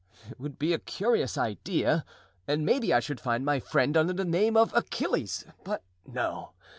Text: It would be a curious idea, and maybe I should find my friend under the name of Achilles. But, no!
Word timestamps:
It 0.31 0.39
would 0.39 0.57
be 0.57 0.73
a 0.73 0.79
curious 0.79 1.37
idea, 1.37 2.03
and 2.47 2.65
maybe 2.65 2.91
I 2.91 2.99
should 2.99 3.19
find 3.19 3.45
my 3.45 3.59
friend 3.59 3.95
under 3.95 4.13
the 4.13 4.25
name 4.25 4.57
of 4.57 4.73
Achilles. 4.73 5.45
But, 5.63 5.83
no! 6.07 6.53